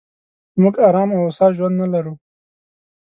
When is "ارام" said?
0.87-1.09